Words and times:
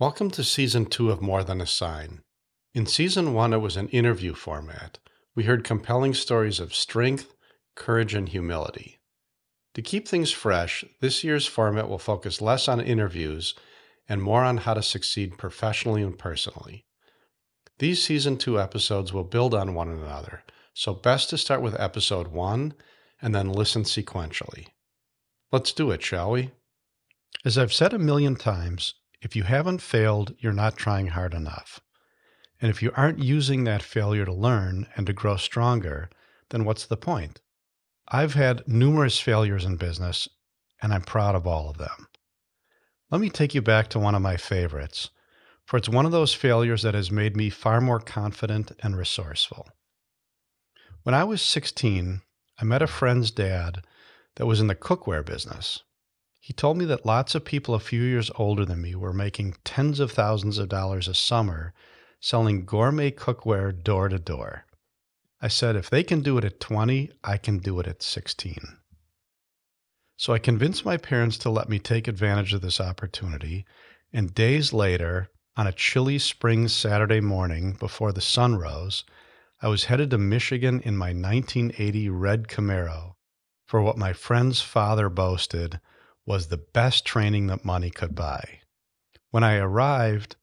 Welcome 0.00 0.30
to 0.30 0.44
season 0.44 0.86
two 0.86 1.10
of 1.10 1.20
More 1.20 1.42
Than 1.42 1.60
a 1.60 1.66
Sign. 1.66 2.22
In 2.72 2.86
season 2.86 3.34
one, 3.34 3.52
it 3.52 3.56
was 3.56 3.76
an 3.76 3.88
interview 3.88 4.32
format. 4.32 5.00
We 5.34 5.42
heard 5.42 5.64
compelling 5.64 6.14
stories 6.14 6.60
of 6.60 6.72
strength, 6.72 7.34
courage, 7.74 8.14
and 8.14 8.28
humility. 8.28 9.00
To 9.74 9.82
keep 9.82 10.06
things 10.06 10.30
fresh, 10.30 10.84
this 11.00 11.24
year's 11.24 11.48
format 11.48 11.88
will 11.88 11.98
focus 11.98 12.40
less 12.40 12.68
on 12.68 12.80
interviews 12.80 13.56
and 14.08 14.22
more 14.22 14.44
on 14.44 14.58
how 14.58 14.74
to 14.74 14.84
succeed 14.84 15.36
professionally 15.36 16.04
and 16.04 16.16
personally. 16.16 16.86
These 17.80 18.00
season 18.00 18.36
two 18.36 18.60
episodes 18.60 19.12
will 19.12 19.24
build 19.24 19.52
on 19.52 19.74
one 19.74 19.88
another, 19.88 20.44
so 20.74 20.94
best 20.94 21.28
to 21.30 21.38
start 21.38 21.60
with 21.60 21.74
episode 21.80 22.28
one 22.28 22.74
and 23.20 23.34
then 23.34 23.50
listen 23.50 23.82
sequentially. 23.82 24.68
Let's 25.50 25.72
do 25.72 25.90
it, 25.90 26.04
shall 26.04 26.30
we? 26.30 26.52
As 27.44 27.58
I've 27.58 27.72
said 27.72 27.92
a 27.92 27.98
million 27.98 28.36
times, 28.36 28.94
if 29.20 29.34
you 29.34 29.42
haven't 29.42 29.82
failed, 29.82 30.34
you're 30.38 30.52
not 30.52 30.76
trying 30.76 31.08
hard 31.08 31.34
enough. 31.34 31.80
And 32.60 32.70
if 32.70 32.82
you 32.82 32.92
aren't 32.96 33.18
using 33.18 33.64
that 33.64 33.82
failure 33.82 34.24
to 34.24 34.32
learn 34.32 34.86
and 34.96 35.06
to 35.06 35.12
grow 35.12 35.36
stronger, 35.36 36.10
then 36.50 36.64
what's 36.64 36.86
the 36.86 36.96
point? 36.96 37.40
I've 38.08 38.34
had 38.34 38.66
numerous 38.66 39.20
failures 39.20 39.64
in 39.64 39.76
business, 39.76 40.28
and 40.80 40.92
I'm 40.92 41.02
proud 41.02 41.34
of 41.34 41.46
all 41.46 41.68
of 41.68 41.78
them. 41.78 42.08
Let 43.10 43.20
me 43.20 43.30
take 43.30 43.54
you 43.54 43.62
back 43.62 43.88
to 43.88 43.98
one 43.98 44.14
of 44.14 44.22
my 44.22 44.36
favorites, 44.36 45.10
for 45.66 45.76
it's 45.76 45.88
one 45.88 46.06
of 46.06 46.12
those 46.12 46.34
failures 46.34 46.82
that 46.82 46.94
has 46.94 47.10
made 47.10 47.36
me 47.36 47.50
far 47.50 47.80
more 47.80 48.00
confident 48.00 48.72
and 48.82 48.96
resourceful. 48.96 49.68
When 51.02 51.14
I 51.14 51.24
was 51.24 51.42
16, 51.42 52.22
I 52.58 52.64
met 52.64 52.82
a 52.82 52.86
friend's 52.86 53.30
dad 53.30 53.84
that 54.36 54.46
was 54.46 54.60
in 54.60 54.66
the 54.66 54.74
cookware 54.74 55.24
business. 55.24 55.82
He 56.48 56.54
told 56.54 56.78
me 56.78 56.86
that 56.86 57.04
lots 57.04 57.34
of 57.34 57.44
people 57.44 57.74
a 57.74 57.78
few 57.78 58.00
years 58.00 58.30
older 58.36 58.64
than 58.64 58.80
me 58.80 58.94
were 58.94 59.12
making 59.12 59.56
tens 59.64 60.00
of 60.00 60.10
thousands 60.10 60.56
of 60.56 60.70
dollars 60.70 61.06
a 61.06 61.12
summer 61.12 61.74
selling 62.20 62.64
gourmet 62.64 63.10
cookware 63.10 63.70
door 63.70 64.08
to 64.08 64.18
door. 64.18 64.64
I 65.42 65.48
said, 65.48 65.76
if 65.76 65.90
they 65.90 66.02
can 66.02 66.22
do 66.22 66.38
it 66.38 66.46
at 66.46 66.58
20, 66.58 67.10
I 67.22 67.36
can 67.36 67.58
do 67.58 67.78
it 67.80 67.86
at 67.86 68.02
16. 68.02 68.78
So 70.16 70.32
I 70.32 70.38
convinced 70.38 70.86
my 70.86 70.96
parents 70.96 71.36
to 71.36 71.50
let 71.50 71.68
me 71.68 71.78
take 71.78 72.08
advantage 72.08 72.54
of 72.54 72.62
this 72.62 72.80
opportunity, 72.80 73.66
and 74.10 74.34
days 74.34 74.72
later, 74.72 75.28
on 75.54 75.66
a 75.66 75.72
chilly 75.72 76.18
spring 76.18 76.66
Saturday 76.66 77.20
morning 77.20 77.74
before 77.74 78.10
the 78.10 78.22
sun 78.22 78.56
rose, 78.56 79.04
I 79.60 79.68
was 79.68 79.84
headed 79.84 80.08
to 80.12 80.18
Michigan 80.18 80.80
in 80.80 80.96
my 80.96 81.08
1980 81.08 82.08
red 82.08 82.48
Camaro 82.48 83.16
for 83.66 83.82
what 83.82 83.98
my 83.98 84.14
friend's 84.14 84.62
father 84.62 85.10
boasted 85.10 85.78
was 86.28 86.48
the 86.48 86.58
best 86.58 87.06
training 87.06 87.46
that 87.46 87.64
money 87.64 87.88
could 87.88 88.14
buy. 88.14 88.60
When 89.30 89.42
I 89.42 89.56
arrived, 89.56 90.36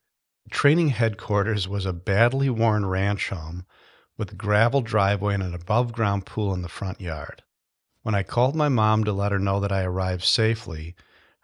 training 0.50 0.90
headquarters 0.90 1.68
was 1.68 1.86
a 1.86 1.94
badly 1.94 2.50
worn 2.50 2.88
ranch 2.88 3.30
home 3.30 3.68
with 4.18 4.32
a 4.32 4.36
gravel 4.36 4.82
driveway 4.82 5.36
and 5.36 5.44
an 5.44 5.54
above 5.54 5.94
ground 5.94 6.26
pool 6.26 6.56
in 6.56 6.64
the 6.64 6.70
front 6.70 7.00
yard. 7.00 7.44
When 8.02 8.16
I 8.16 8.24
called 8.24 8.56
my 8.56 8.68
mom 8.68 9.04
to 9.04 9.14
let 9.14 9.32
her 9.32 9.38
know 9.38 9.60
that 9.60 9.72
I 9.72 9.84
arrived 9.84 10.24
safely, 10.24 10.96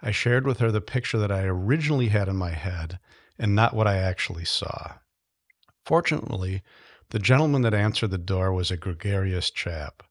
I 0.02 0.10
shared 0.10 0.48
with 0.48 0.58
her 0.58 0.72
the 0.72 0.82
picture 0.82 1.20
that 1.20 1.32
I 1.32 1.44
originally 1.44 2.08
had 2.08 2.28
in 2.28 2.36
my 2.36 2.52
head 2.52 2.98
and 3.38 3.54
not 3.54 3.76
what 3.76 3.86
I 3.86 3.98
actually 3.98 4.46
saw. 4.46 4.94
Fortunately, 5.86 6.64
the 7.10 7.20
gentleman 7.20 7.62
that 7.62 7.76
answered 7.76 8.10
the 8.10 8.18
door 8.18 8.52
was 8.52 8.72
a 8.72 8.78
gregarious 8.78 9.52
chap. 9.52 10.02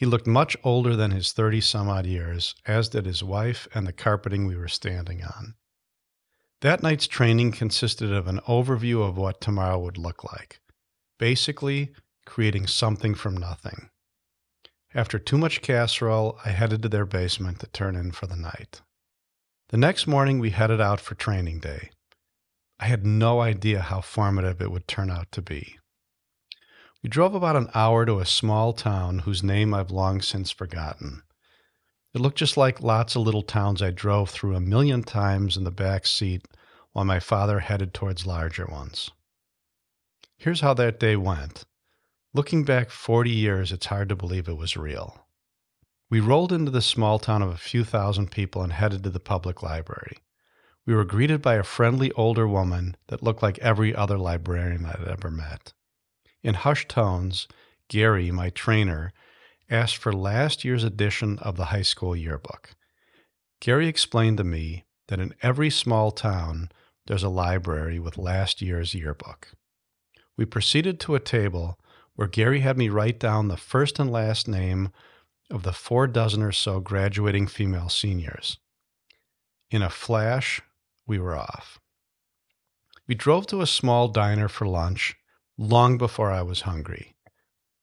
He 0.00 0.06
looked 0.06 0.26
much 0.26 0.56
older 0.64 0.96
than 0.96 1.10
his 1.10 1.30
30 1.30 1.60
some 1.60 1.86
odd 1.90 2.06
years, 2.06 2.54
as 2.64 2.88
did 2.88 3.04
his 3.04 3.22
wife 3.22 3.68
and 3.74 3.86
the 3.86 3.92
carpeting 3.92 4.46
we 4.46 4.56
were 4.56 4.66
standing 4.66 5.22
on. 5.22 5.56
That 6.62 6.82
night's 6.82 7.06
training 7.06 7.52
consisted 7.52 8.10
of 8.10 8.26
an 8.26 8.40
overview 8.48 9.06
of 9.06 9.18
what 9.18 9.42
tomorrow 9.42 9.78
would 9.78 9.98
look 9.98 10.24
like. 10.24 10.62
Basically, 11.18 11.92
creating 12.24 12.66
something 12.66 13.14
from 13.14 13.36
nothing. 13.36 13.90
After 14.94 15.18
too 15.18 15.36
much 15.36 15.60
casserole, 15.60 16.38
I 16.46 16.52
headed 16.52 16.80
to 16.80 16.88
their 16.88 17.04
basement 17.04 17.60
to 17.60 17.66
turn 17.66 17.94
in 17.94 18.12
for 18.12 18.26
the 18.26 18.36
night. 18.36 18.80
The 19.68 19.76
next 19.76 20.06
morning, 20.06 20.38
we 20.38 20.48
headed 20.48 20.80
out 20.80 21.00
for 21.00 21.14
training 21.14 21.60
day. 21.60 21.90
I 22.78 22.86
had 22.86 23.04
no 23.04 23.40
idea 23.40 23.82
how 23.82 24.00
formative 24.00 24.62
it 24.62 24.72
would 24.72 24.88
turn 24.88 25.10
out 25.10 25.30
to 25.32 25.42
be. 25.42 25.76
We 27.02 27.08
drove 27.08 27.34
about 27.34 27.56
an 27.56 27.70
hour 27.74 28.04
to 28.04 28.18
a 28.18 28.26
small 28.26 28.74
town 28.74 29.20
whose 29.20 29.42
name 29.42 29.72
I've 29.72 29.90
long 29.90 30.20
since 30.20 30.50
forgotten. 30.50 31.22
It 32.12 32.20
looked 32.20 32.36
just 32.36 32.58
like 32.58 32.82
lots 32.82 33.16
of 33.16 33.22
little 33.22 33.42
towns 33.42 33.80
I 33.80 33.90
drove 33.90 34.28
through 34.28 34.54
a 34.54 34.60
million 34.60 35.02
times 35.02 35.56
in 35.56 35.64
the 35.64 35.70
back 35.70 36.06
seat 36.06 36.46
while 36.92 37.06
my 37.06 37.18
father 37.18 37.60
headed 37.60 37.94
towards 37.94 38.26
larger 38.26 38.66
ones. 38.66 39.10
Here's 40.36 40.60
how 40.60 40.74
that 40.74 41.00
day 41.00 41.16
went. 41.16 41.64
Looking 42.34 42.64
back 42.64 42.90
40 42.90 43.30
years, 43.30 43.72
it's 43.72 43.86
hard 43.86 44.10
to 44.10 44.16
believe 44.16 44.48
it 44.48 44.58
was 44.58 44.76
real. 44.76 45.26
We 46.10 46.20
rolled 46.20 46.52
into 46.52 46.70
the 46.70 46.82
small 46.82 47.18
town 47.18 47.40
of 47.40 47.50
a 47.50 47.56
few 47.56 47.82
thousand 47.82 48.30
people 48.30 48.62
and 48.62 48.72
headed 48.72 49.04
to 49.04 49.10
the 49.10 49.20
public 49.20 49.62
library. 49.62 50.18
We 50.84 50.94
were 50.94 51.04
greeted 51.04 51.40
by 51.40 51.54
a 51.54 51.62
friendly 51.62 52.12
older 52.12 52.46
woman 52.46 52.96
that 53.06 53.22
looked 53.22 53.42
like 53.42 53.58
every 53.60 53.94
other 53.94 54.18
librarian 54.18 54.84
I'd 54.84 55.08
ever 55.08 55.30
met. 55.30 55.72
In 56.42 56.54
hushed 56.54 56.88
tones, 56.88 57.46
Gary, 57.88 58.30
my 58.30 58.50
trainer, 58.50 59.12
asked 59.68 59.96
for 59.96 60.12
last 60.12 60.64
year's 60.64 60.84
edition 60.84 61.38
of 61.40 61.56
the 61.56 61.66
high 61.66 61.82
school 61.82 62.16
yearbook. 62.16 62.74
Gary 63.60 63.88
explained 63.88 64.38
to 64.38 64.44
me 64.44 64.84
that 65.08 65.20
in 65.20 65.34
every 65.42 65.70
small 65.70 66.10
town 66.10 66.70
there's 67.06 67.22
a 67.22 67.28
library 67.28 67.98
with 67.98 68.16
last 68.16 68.62
year's 68.62 68.94
yearbook. 68.94 69.48
We 70.36 70.44
proceeded 70.44 70.98
to 71.00 71.14
a 71.14 71.20
table 71.20 71.78
where 72.14 72.28
Gary 72.28 72.60
had 72.60 72.78
me 72.78 72.88
write 72.88 73.18
down 73.18 73.48
the 73.48 73.56
first 73.56 73.98
and 73.98 74.10
last 74.10 74.48
name 74.48 74.90
of 75.50 75.62
the 75.62 75.72
four 75.72 76.06
dozen 76.06 76.42
or 76.42 76.52
so 76.52 76.80
graduating 76.80 77.48
female 77.48 77.88
seniors. 77.88 78.58
In 79.70 79.82
a 79.82 79.90
flash, 79.90 80.62
we 81.06 81.18
were 81.18 81.36
off. 81.36 81.78
We 83.06 83.14
drove 83.14 83.46
to 83.48 83.60
a 83.60 83.66
small 83.66 84.08
diner 84.08 84.48
for 84.48 84.66
lunch 84.66 85.16
long 85.60 85.98
before 85.98 86.30
I 86.30 86.40
was 86.40 86.62
hungry. 86.62 87.14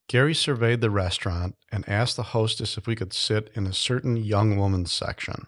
Gary 0.07 0.33
surveyed 0.33 0.81
the 0.81 0.89
restaurant 0.89 1.55
and 1.71 1.87
asked 1.87 2.15
the 2.15 2.23
hostess 2.23 2.75
if 2.75 2.87
we 2.87 2.95
could 2.95 3.13
sit 3.13 3.51
in 3.53 3.67
a 3.67 3.73
certain 3.73 4.17
young 4.17 4.57
woman's 4.57 4.91
section. 4.91 5.45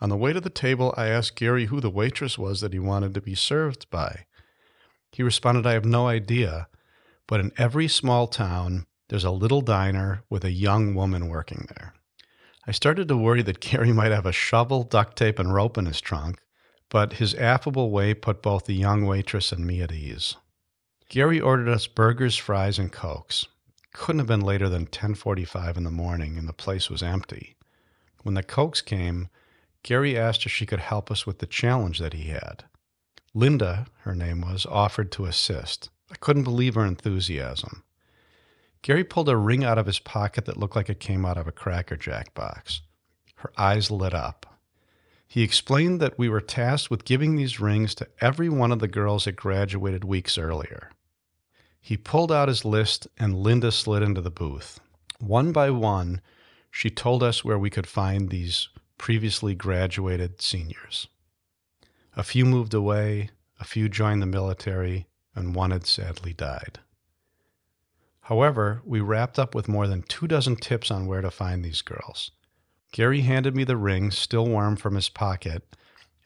On 0.00 0.10
the 0.10 0.16
way 0.16 0.32
to 0.32 0.40
the 0.40 0.48
table, 0.48 0.94
I 0.96 1.08
asked 1.08 1.34
Gary 1.34 1.66
who 1.66 1.80
the 1.80 1.90
waitress 1.90 2.38
was 2.38 2.60
that 2.60 2.72
he 2.72 2.78
wanted 2.78 3.14
to 3.14 3.20
be 3.20 3.34
served 3.34 3.90
by. 3.90 4.26
He 5.10 5.24
responded, 5.24 5.66
I 5.66 5.72
have 5.72 5.84
no 5.84 6.06
idea, 6.06 6.68
but 7.26 7.40
in 7.40 7.50
every 7.58 7.88
small 7.88 8.28
town, 8.28 8.86
there's 9.08 9.24
a 9.24 9.32
little 9.32 9.60
diner 9.60 10.22
with 10.30 10.44
a 10.44 10.52
young 10.52 10.94
woman 10.94 11.28
working 11.28 11.66
there. 11.74 11.94
I 12.64 12.70
started 12.70 13.08
to 13.08 13.16
worry 13.16 13.42
that 13.42 13.60
Gary 13.60 13.92
might 13.92 14.12
have 14.12 14.26
a 14.26 14.32
shovel, 14.32 14.84
duct 14.84 15.16
tape, 15.16 15.40
and 15.40 15.52
rope 15.52 15.78
in 15.78 15.86
his 15.86 16.00
trunk, 16.00 16.38
but 16.90 17.14
his 17.14 17.34
affable 17.34 17.90
way 17.90 18.14
put 18.14 18.40
both 18.40 18.66
the 18.66 18.74
young 18.74 19.04
waitress 19.04 19.50
and 19.50 19.66
me 19.66 19.82
at 19.82 19.90
ease. 19.90 20.36
Gary 21.08 21.40
ordered 21.40 21.68
us 21.68 21.86
burgers, 21.86 22.36
fries, 22.36 22.78
and 22.78 22.90
cokes. 22.90 23.46
Couldn't 23.92 24.18
have 24.18 24.26
been 24.26 24.40
later 24.40 24.68
than 24.68 24.86
10:45 24.86 25.76
in 25.76 25.84
the 25.84 25.90
morning 25.90 26.36
and 26.36 26.48
the 26.48 26.52
place 26.52 26.90
was 26.90 27.02
empty. 27.02 27.56
When 28.22 28.34
the 28.34 28.42
cokes 28.42 28.80
came, 28.80 29.28
Gary 29.82 30.18
asked 30.18 30.46
if 30.46 30.52
she 30.52 30.66
could 30.66 30.80
help 30.80 31.10
us 31.10 31.26
with 31.26 31.38
the 31.38 31.46
challenge 31.46 31.98
that 31.98 32.14
he 32.14 32.30
had. 32.30 32.64
Linda, 33.34 33.86
her 33.98 34.14
name 34.14 34.40
was, 34.40 34.64
offered 34.66 35.12
to 35.12 35.26
assist. 35.26 35.90
I 36.10 36.14
couldn't 36.16 36.44
believe 36.44 36.74
her 36.74 36.86
enthusiasm. 36.86 37.84
Gary 38.82 39.04
pulled 39.04 39.28
a 39.28 39.36
ring 39.36 39.64
out 39.64 39.78
of 39.78 39.86
his 39.86 39.98
pocket 39.98 40.44
that 40.46 40.56
looked 40.56 40.76
like 40.76 40.88
it 40.88 41.00
came 41.00 41.24
out 41.24 41.36
of 41.36 41.46
a 41.46 41.52
Cracker 41.52 41.96
Jack 41.96 42.34
box. 42.34 42.82
Her 43.36 43.52
eyes 43.58 43.90
lit 43.90 44.14
up. 44.14 44.53
He 45.26 45.42
explained 45.42 46.00
that 46.00 46.18
we 46.18 46.28
were 46.28 46.40
tasked 46.40 46.90
with 46.90 47.04
giving 47.04 47.36
these 47.36 47.60
rings 47.60 47.94
to 47.96 48.08
every 48.20 48.48
one 48.48 48.72
of 48.72 48.78
the 48.78 48.88
girls 48.88 49.24
that 49.24 49.32
graduated 49.32 50.04
weeks 50.04 50.38
earlier. 50.38 50.90
He 51.80 51.96
pulled 51.96 52.32
out 52.32 52.48
his 52.48 52.64
list, 52.64 53.06
and 53.18 53.36
Linda 53.36 53.70
slid 53.72 54.02
into 54.02 54.20
the 54.20 54.30
booth. 54.30 54.80
One 55.18 55.52
by 55.52 55.70
one, 55.70 56.20
she 56.70 56.90
told 56.90 57.22
us 57.22 57.44
where 57.44 57.58
we 57.58 57.70
could 57.70 57.86
find 57.86 58.30
these 58.30 58.68
previously 58.96 59.54
graduated 59.54 60.40
seniors. 60.40 61.08
A 62.16 62.22
few 62.22 62.44
moved 62.44 62.74
away, 62.74 63.30
a 63.60 63.64
few 63.64 63.88
joined 63.88 64.22
the 64.22 64.26
military, 64.26 65.06
and 65.34 65.54
one 65.54 65.72
had 65.72 65.86
sadly 65.86 66.32
died. 66.32 66.80
However, 68.22 68.80
we 68.84 69.00
wrapped 69.00 69.38
up 69.38 69.54
with 69.54 69.68
more 69.68 69.86
than 69.86 70.02
two 70.02 70.26
dozen 70.26 70.56
tips 70.56 70.90
on 70.90 71.06
where 71.06 71.20
to 71.20 71.30
find 71.30 71.62
these 71.62 71.82
girls. 71.82 72.30
Gary 72.94 73.22
handed 73.22 73.56
me 73.56 73.64
the 73.64 73.76
ring, 73.76 74.12
still 74.12 74.46
warm 74.46 74.76
from 74.76 74.94
his 74.94 75.08
pocket, 75.08 75.74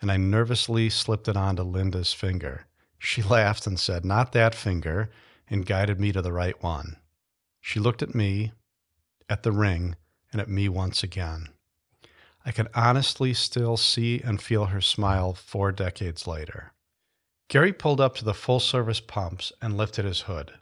and 0.03 0.13
I 0.13 0.19
nervously 0.19 0.91
slipped 0.91 1.27
it 1.27 1.35
onto 1.35 1.63
Linda's 1.63 2.13
finger. 2.13 2.67
She 2.99 3.23
laughed 3.37 3.67
and 3.67 3.81
said, 3.81 4.05
Not 4.05 4.33
that 4.33 4.55
finger 4.55 5.09
and 5.49 5.65
guided 5.65 5.99
me 5.99 6.13
to 6.13 6.21
the 6.21 6.31
right 6.31 6.63
one. 6.63 6.99
She 7.63 7.81
looked 7.81 8.03
at 8.03 8.15
me, 8.15 8.53
at 9.31 9.45
the 9.45 9.51
ring, 9.51 9.97
and 10.31 10.43
at 10.43 10.51
me 10.51 10.69
once 10.69 11.03
again. 11.03 11.49
I 12.45 12.53
can 12.53 12.69
honestly 12.75 13.33
still 13.33 13.79
see 13.79 14.21
and 14.21 14.39
feel 14.39 14.67
her 14.67 14.83
smile 14.83 15.33
four 15.33 15.73
decades 15.73 16.27
later. 16.27 16.75
Gary 17.49 17.73
pulled 17.73 17.99
up 17.99 18.15
to 18.17 18.27
the 18.27 18.35
full 18.35 18.61
service 18.61 19.01
pumps 19.01 19.55
and 19.63 19.79
lifted 19.79 20.05
his 20.05 20.21
hood. 20.21 20.53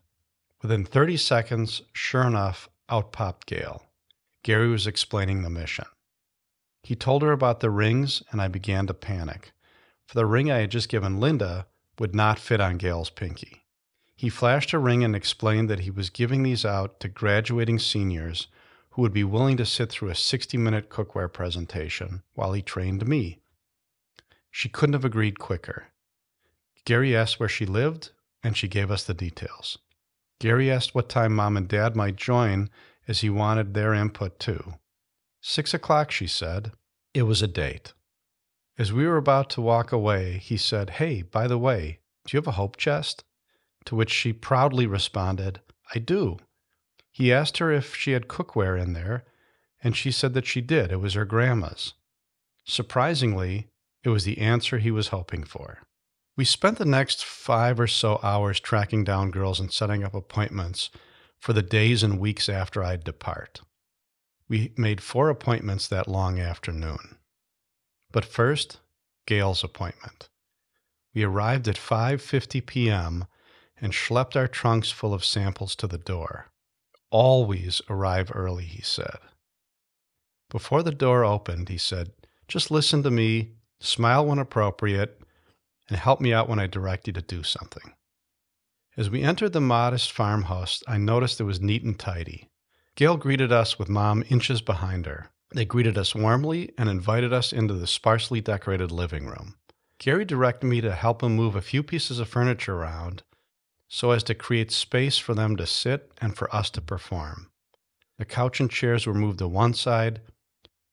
Within 0.62 0.84
30 0.84 1.16
seconds, 1.16 1.82
sure 1.92 2.24
enough, 2.24 2.68
out 2.88 3.10
popped 3.10 3.48
Gail. 3.48 3.82
Gary 4.44 4.68
was 4.68 4.86
explaining 4.86 5.42
the 5.42 5.50
mission. 5.50 5.86
He 6.86 6.94
told 6.94 7.22
her 7.22 7.32
about 7.32 7.58
the 7.58 7.68
rings, 7.68 8.22
and 8.30 8.40
I 8.40 8.46
began 8.46 8.86
to 8.86 8.94
panic, 8.94 9.50
for 10.06 10.14
the 10.14 10.24
ring 10.24 10.52
I 10.52 10.58
had 10.58 10.70
just 10.70 10.88
given 10.88 11.18
Linda 11.18 11.66
would 11.98 12.14
not 12.14 12.38
fit 12.38 12.60
on 12.60 12.76
Gail's 12.76 13.10
pinky. 13.10 13.64
He 14.14 14.28
flashed 14.28 14.72
a 14.72 14.78
ring 14.78 15.02
and 15.02 15.16
explained 15.16 15.68
that 15.68 15.80
he 15.80 15.90
was 15.90 16.10
giving 16.10 16.44
these 16.44 16.64
out 16.64 17.00
to 17.00 17.08
graduating 17.08 17.80
seniors 17.80 18.46
who 18.90 19.02
would 19.02 19.12
be 19.12 19.24
willing 19.24 19.56
to 19.56 19.66
sit 19.66 19.90
through 19.90 20.10
a 20.10 20.14
60 20.14 20.56
minute 20.58 20.88
cookware 20.88 21.32
presentation 21.32 22.22
while 22.34 22.52
he 22.52 22.62
trained 22.62 23.08
me. 23.08 23.40
She 24.52 24.68
couldn't 24.68 24.94
have 24.94 25.04
agreed 25.04 25.40
quicker. 25.40 25.88
Gary 26.84 27.16
asked 27.16 27.40
where 27.40 27.48
she 27.48 27.66
lived, 27.66 28.12
and 28.44 28.56
she 28.56 28.68
gave 28.68 28.92
us 28.92 29.02
the 29.02 29.12
details. 29.12 29.76
Gary 30.38 30.70
asked 30.70 30.94
what 30.94 31.08
time 31.08 31.34
mom 31.34 31.56
and 31.56 31.66
dad 31.66 31.96
might 31.96 32.14
join, 32.14 32.70
as 33.08 33.22
he 33.22 33.28
wanted 33.28 33.74
their 33.74 33.92
input 33.92 34.38
too. 34.38 34.74
Six 35.48 35.72
o'clock, 35.72 36.10
she 36.10 36.26
said. 36.26 36.72
It 37.14 37.22
was 37.22 37.40
a 37.40 37.46
date. 37.46 37.92
As 38.76 38.92
we 38.92 39.06
were 39.06 39.16
about 39.16 39.48
to 39.50 39.60
walk 39.60 39.92
away, 39.92 40.38
he 40.38 40.56
said, 40.56 40.90
Hey, 40.98 41.22
by 41.22 41.46
the 41.46 41.56
way, 41.56 42.00
do 42.26 42.36
you 42.36 42.38
have 42.38 42.48
a 42.48 42.58
hope 42.58 42.76
chest? 42.76 43.22
To 43.84 43.94
which 43.94 44.10
she 44.10 44.32
proudly 44.32 44.88
responded, 44.88 45.60
I 45.94 46.00
do. 46.00 46.38
He 47.12 47.32
asked 47.32 47.58
her 47.58 47.70
if 47.70 47.94
she 47.94 48.10
had 48.10 48.26
cookware 48.26 48.76
in 48.76 48.92
there, 48.92 49.24
and 49.84 49.96
she 49.96 50.10
said 50.10 50.34
that 50.34 50.46
she 50.46 50.60
did. 50.60 50.90
It 50.90 50.96
was 50.96 51.14
her 51.14 51.24
grandma's. 51.24 51.94
Surprisingly, 52.64 53.68
it 54.02 54.08
was 54.08 54.24
the 54.24 54.38
answer 54.38 54.78
he 54.78 54.90
was 54.90 55.08
hoping 55.08 55.44
for. 55.44 55.78
We 56.36 56.44
spent 56.44 56.78
the 56.78 56.84
next 56.84 57.24
five 57.24 57.78
or 57.78 57.86
so 57.86 58.18
hours 58.20 58.58
tracking 58.58 59.04
down 59.04 59.30
girls 59.30 59.60
and 59.60 59.72
setting 59.72 60.02
up 60.02 60.12
appointments 60.12 60.90
for 61.38 61.52
the 61.52 61.62
days 61.62 62.02
and 62.02 62.18
weeks 62.18 62.48
after 62.48 62.82
I'd 62.82 63.04
depart. 63.04 63.60
We 64.48 64.72
made 64.76 65.00
four 65.00 65.28
appointments 65.28 65.88
that 65.88 66.08
long 66.08 66.38
afternoon. 66.38 67.18
But 68.12 68.24
first, 68.24 68.80
Gail's 69.26 69.64
appointment. 69.64 70.28
We 71.14 71.24
arrived 71.24 71.66
at 71.66 71.76
5:50 71.76 72.64
p.m. 72.64 73.24
and 73.80 73.92
schlepped 73.92 74.36
our 74.36 74.46
trunks 74.46 74.90
full 74.90 75.12
of 75.12 75.24
samples 75.24 75.74
to 75.76 75.86
the 75.86 75.98
door. 75.98 76.52
Always 77.10 77.80
arrive 77.88 78.30
early, 78.34 78.64
he 78.64 78.82
said. 78.82 79.18
Before 80.48 80.82
the 80.82 80.92
door 80.92 81.24
opened, 81.24 81.68
he 81.68 81.78
said, 81.78 82.12
"Just 82.46 82.70
listen 82.70 83.02
to 83.02 83.10
me, 83.10 83.56
smile 83.80 84.26
when 84.26 84.38
appropriate, 84.38 85.20
and 85.88 85.98
help 85.98 86.20
me 86.20 86.32
out 86.32 86.48
when 86.48 86.58
I 86.58 86.66
direct 86.66 87.06
you 87.06 87.12
to 87.14 87.22
do 87.22 87.42
something. 87.42 87.94
As 88.96 89.10
we 89.10 89.22
entered 89.22 89.52
the 89.52 89.60
modest 89.60 90.12
farmhouse, 90.12 90.82
I 90.88 90.98
noticed 90.98 91.40
it 91.40 91.44
was 91.44 91.60
neat 91.60 91.82
and 91.82 91.98
tidy. 91.98 92.48
Gail 92.96 93.18
greeted 93.18 93.52
us 93.52 93.78
with 93.78 93.90
Mom 93.90 94.24
inches 94.30 94.62
behind 94.62 95.04
her. 95.04 95.30
They 95.54 95.66
greeted 95.66 95.98
us 95.98 96.14
warmly 96.14 96.72
and 96.78 96.88
invited 96.88 97.30
us 97.30 97.52
into 97.52 97.74
the 97.74 97.86
sparsely 97.86 98.40
decorated 98.40 98.90
living 98.90 99.26
room. 99.26 99.56
Gary 99.98 100.24
directed 100.24 100.66
me 100.66 100.80
to 100.80 100.94
help 100.94 101.22
him 101.22 101.36
move 101.36 101.54
a 101.54 101.62
few 101.62 101.82
pieces 101.82 102.18
of 102.18 102.28
furniture 102.28 102.74
around 102.74 103.22
so 103.88 104.10
as 104.10 104.22
to 104.24 104.34
create 104.34 104.72
space 104.72 105.18
for 105.18 105.34
them 105.34 105.56
to 105.56 105.66
sit 105.66 106.10
and 106.20 106.36
for 106.36 106.54
us 106.54 106.70
to 106.70 106.80
perform. 106.80 107.50
The 108.18 108.24
couch 108.24 108.60
and 108.60 108.70
chairs 108.70 109.06
were 109.06 109.14
moved 109.14 109.38
to 109.38 109.48
one 109.48 109.74
side, 109.74 110.22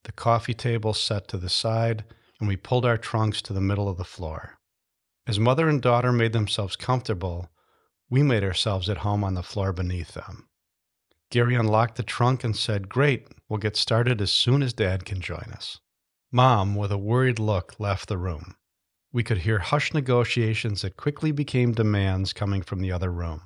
the 0.03 0.11
coffee 0.11 0.53
table 0.53 0.94
set 0.94 1.27
to 1.29 1.38
the 1.38 1.50
side, 1.50 2.03
and 2.39 2.50
we 2.50 2.57
pulled 2.57 2.85
our 2.85 2.97
trunks 2.97 3.41
to 3.44 3.53
the 3.53 3.61
middle 3.61 3.88
of 3.88 3.97
the 3.97 4.03
floor. 4.03 4.59
As 5.25 5.39
mother 5.39 5.69
and 5.69 5.81
daughter 5.81 6.11
made 6.11 6.33
themselves 6.33 6.75
comfortable, 6.75 7.50
we 8.09 8.21
made 8.21 8.44
ourselves 8.44 8.89
at 8.89 8.97
home 8.97 9.23
on 9.23 9.35
the 9.35 9.41
floor 9.41 9.71
beneath 9.71 10.13
them. 10.13 10.50
Gary 11.33 11.56
unlocked 11.56 11.95
the 11.95 12.03
trunk 12.03 12.44
and 12.44 12.56
said, 12.56 12.88
Great, 12.88 13.27
we'll 13.50 13.57
get 13.57 13.75
started 13.75 14.21
as 14.21 14.31
soon 14.31 14.62
as 14.62 14.71
Dad 14.71 15.03
can 15.03 15.19
join 15.19 15.51
us. 15.51 15.80
Mom, 16.31 16.75
with 16.75 16.91
a 16.91 16.97
worried 17.00 17.39
look, 17.39 17.74
left 17.80 18.07
the 18.07 18.19
room. 18.19 18.56
We 19.12 19.24
could 19.24 19.39
hear 19.39 19.57
hushed 19.57 19.95
negotiations 19.95 20.83
that 20.83 20.95
quickly 20.95 21.31
became 21.31 21.71
demands 21.71 22.33
coming 22.33 22.62
from 22.62 22.81
the 22.81 22.91
other 22.91 23.12
room. 23.12 23.41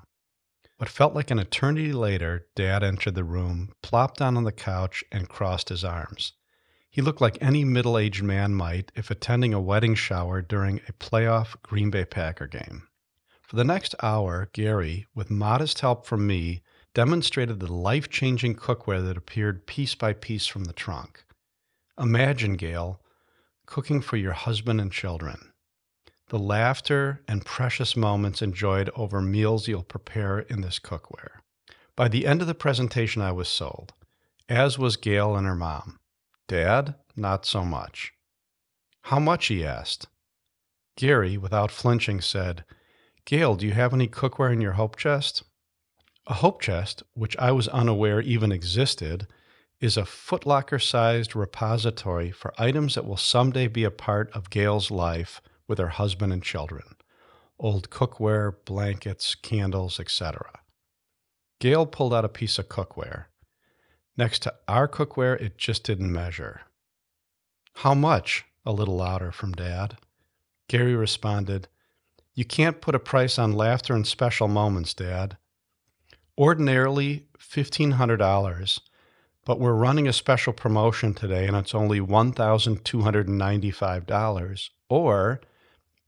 What 0.76 0.90
felt 0.90 1.16
like 1.16 1.32
an 1.32 1.40
eternity 1.40 1.94
later, 1.94 2.48
Dad 2.58 2.84
entered 2.84 3.16
the 3.16 3.24
room, 3.24 3.72
plopped 3.82 4.20
down 4.20 4.36
on 4.36 4.44
the 4.44 4.52
couch, 4.52 5.06
and 5.10 5.30
crossed 5.30 5.70
his 5.70 5.86
arms. 5.86 6.34
He 6.90 7.02
looked 7.02 7.22
like 7.22 7.38
any 7.40 7.64
middle 7.64 7.98
aged 7.98 8.22
man 8.22 8.54
might 8.54 8.92
if 8.96 9.10
attending 9.10 9.54
a 9.54 9.62
wedding 9.62 9.96
shower 9.96 10.42
during 10.42 10.82
a 10.90 10.92
playoff 10.92 11.56
Green 11.64 11.90
Bay 11.90 12.04
Packer 12.04 12.48
game. 12.48 12.90
For 13.44 13.56
the 13.56 13.64
next 13.64 13.96
hour, 14.04 14.50
Gary, 14.52 15.08
with 15.16 15.32
modest 15.32 15.80
help 15.80 16.06
from 16.06 16.28
me, 16.28 16.64
demonstrated 16.94 17.60
the 17.60 17.72
life 17.72 18.10
changing 18.10 18.56
cookware 18.56 19.06
that 19.06 19.18
appeared 19.18 19.68
piece 19.68 19.96
by 19.96 20.14
piece 20.14 20.48
from 20.48 20.66
the 20.66 20.74
trunk. 20.74 21.24
Imagine, 22.00 22.54
Gail, 22.54 23.02
cooking 23.66 24.02
for 24.02 24.18
your 24.18 24.34
husband 24.34 24.80
and 24.80 24.92
children. 24.92 25.52
The 26.30 26.40
laughter 26.40 27.22
and 27.28 27.46
precious 27.46 27.96
moments 27.96 28.42
enjoyed 28.42 28.90
over 28.96 29.22
meals 29.22 29.68
you'll 29.68 29.84
prepare 29.84 30.40
in 30.40 30.62
this 30.62 30.80
cookware. 30.80 31.40
By 31.96 32.08
the 32.10 32.28
end 32.28 32.42
of 32.42 32.48
the 32.48 32.54
presentation, 32.54 33.22
I 33.22 33.32
was 33.32 33.48
sold, 33.48 33.94
as 34.50 34.78
was 34.78 34.98
Gail 34.98 35.36
and 35.36 35.48
her 35.48 35.56
mom. 35.56 35.98
Dad, 36.48 36.96
not 37.16 37.46
so 37.46 37.64
much. 37.64 38.14
How 39.04 39.20
much? 39.20 39.48
he 39.48 39.66
asked. 39.66 40.08
Gary, 40.98 41.38
without 41.38 41.72
flinching, 41.72 42.22
said, 42.22 42.66
Gail, 43.26 43.56
do 43.56 43.66
you 43.66 43.74
have 43.74 43.94
any 43.94 44.08
cookware 44.08 44.52
in 44.52 44.62
your 44.62 44.74
hope 44.74 44.98
chest? 44.98 45.44
A 46.30 46.34
hope 46.34 46.62
chest, 46.62 47.04
which 47.14 47.38
I 47.38 47.54
was 47.54 47.70
unaware 47.70 48.20
even 48.20 48.52
existed, 48.52 49.28
is 49.80 49.96
a 49.96 50.02
footlocker 50.02 50.82
sized 50.82 51.38
repository 51.38 52.32
for 52.32 52.54
items 52.58 52.96
that 52.96 53.06
will 53.06 53.16
someday 53.16 53.68
be 53.68 53.86
a 53.86 53.92
part 53.92 54.30
of 54.34 54.50
Gail's 54.50 54.92
life 54.92 55.42
with 55.70 55.78
her 55.78 55.88
husband 55.88 56.34
and 56.34 56.44
children 56.44 56.84
old 57.60 57.90
cookware, 57.90 58.54
blankets, 58.66 59.36
candles, 59.36 60.00
etc. 60.02 60.60
Gail 61.60 61.86
pulled 61.86 62.14
out 62.14 62.26
a 62.26 62.30
piece 62.30 62.60
of 62.60 62.70
cookware. 62.70 63.26
Next 64.16 64.44
to 64.44 64.54
our 64.68 64.88
cookware, 64.88 65.42
it 65.42 65.58
just 65.58 65.84
didn't 65.84 66.12
measure. 66.12 66.62
How 67.76 67.94
much? 67.94 68.46
A 68.66 68.74
little 68.74 68.98
louder 68.98 69.32
from 69.32 69.54
Dad. 69.54 69.98
Gary 70.68 70.94
responded, 70.94 71.68
You 72.36 72.44
can't 72.44 72.82
put 72.82 72.96
a 72.96 73.00
price 73.00 73.40
on 73.40 73.54
laughter 73.54 73.96
and 73.96 74.06
special 74.06 74.50
moments, 74.50 74.94
Dad. 74.94 75.38
Ordinarily, 76.38 77.26
$1,500, 77.40 78.80
but 79.44 79.60
we're 79.60 79.74
running 79.74 80.08
a 80.08 80.14
special 80.14 80.54
promotion 80.54 81.16
today 81.16 81.48
and 81.48 81.58
it's 81.58 81.74
only 81.74 82.00
$1,295, 82.00 84.70
or 84.90 85.42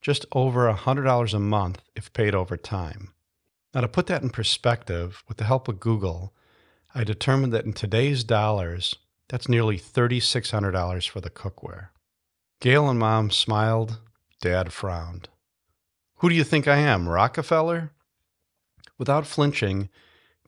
just 0.02 0.26
over 0.32 0.72
$100 0.72 1.34
a 1.34 1.40
month 1.40 1.82
if 1.96 2.14
paid 2.14 2.36
over 2.36 2.58
time. 2.58 3.14
Now, 3.74 3.82
to 3.82 3.88
put 3.88 4.06
that 4.08 4.22
in 4.22 4.30
perspective, 4.30 5.24
with 5.28 5.38
the 5.38 5.46
help 5.46 5.68
of 5.68 5.80
Google, 5.80 6.36
I 6.94 7.04
determined 7.04 7.54
that 7.54 7.66
in 7.66 7.74
today's 7.74 8.24
dollars, 8.24 8.96
that's 9.28 9.50
nearly 9.50 9.78
$3,600 9.78 11.08
for 11.08 11.22
the 11.22 11.30
cookware. 11.30 11.90
Gail 12.62 12.90
and 12.90 13.00
Mom 13.00 13.32
smiled. 13.32 14.00
Dad 14.42 14.74
frowned. 14.74 15.30
Who 16.18 16.30
do 16.30 16.36
you 16.36 16.44
think 16.44 16.68
I 16.68 16.78
am, 16.78 17.08
Rockefeller? 17.08 17.92
Without 18.98 19.28
flinching, 19.28 19.90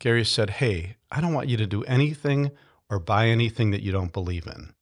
Gary 0.01 0.25
said, 0.25 0.49
Hey, 0.49 0.95
I 1.11 1.21
don't 1.21 1.35
want 1.35 1.47
you 1.47 1.57
to 1.57 1.67
do 1.67 1.83
anything 1.83 2.49
or 2.89 2.97
buy 2.97 3.27
anything 3.27 3.69
that 3.69 3.83
you 3.83 3.91
don't 3.91 4.11
believe 4.11 4.47
in. 4.47 4.73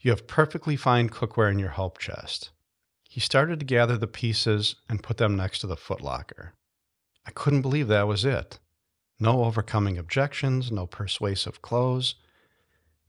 You 0.00 0.10
have 0.10 0.26
perfectly 0.26 0.76
fine 0.76 1.08
cookware 1.08 1.50
in 1.50 1.58
your 1.58 1.70
hope 1.70 1.96
chest. 1.96 2.50
He 3.08 3.20
started 3.20 3.58
to 3.58 3.64
gather 3.64 3.96
the 3.96 4.06
pieces 4.06 4.76
and 4.86 5.02
put 5.02 5.16
them 5.16 5.34
next 5.34 5.60
to 5.60 5.66
the 5.66 5.76
footlocker. 5.76 6.50
I 7.26 7.30
couldn't 7.30 7.62
believe 7.62 7.88
that 7.88 8.06
was 8.06 8.26
it. 8.26 8.58
No 9.18 9.44
overcoming 9.44 9.96
objections, 9.96 10.70
no 10.70 10.86
persuasive 10.86 11.62
close. 11.62 12.14